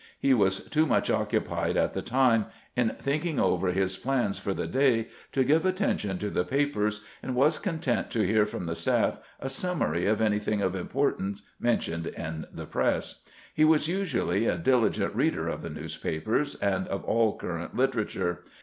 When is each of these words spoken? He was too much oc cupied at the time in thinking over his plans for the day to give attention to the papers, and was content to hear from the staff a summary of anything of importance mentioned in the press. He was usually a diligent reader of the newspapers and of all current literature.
He 0.19 0.33
was 0.33 0.67
too 0.69 0.87
much 0.87 1.11
oc 1.11 1.29
cupied 1.29 1.75
at 1.75 1.93
the 1.93 2.01
time 2.01 2.47
in 2.75 2.95
thinking 2.99 3.39
over 3.39 3.67
his 3.67 3.95
plans 3.97 4.39
for 4.39 4.51
the 4.51 4.65
day 4.65 5.09
to 5.31 5.43
give 5.43 5.63
attention 5.63 6.17
to 6.17 6.31
the 6.31 6.43
papers, 6.43 7.03
and 7.21 7.35
was 7.35 7.59
content 7.59 8.09
to 8.09 8.25
hear 8.25 8.47
from 8.47 8.63
the 8.63 8.75
staff 8.75 9.19
a 9.39 9.47
summary 9.47 10.07
of 10.07 10.19
anything 10.19 10.59
of 10.63 10.73
importance 10.75 11.43
mentioned 11.59 12.07
in 12.07 12.47
the 12.51 12.65
press. 12.65 13.21
He 13.53 13.63
was 13.63 13.87
usually 13.87 14.47
a 14.47 14.57
diligent 14.57 15.13
reader 15.15 15.47
of 15.47 15.61
the 15.61 15.69
newspapers 15.69 16.55
and 16.55 16.87
of 16.87 17.03
all 17.03 17.37
current 17.37 17.75
literature. 17.75 18.39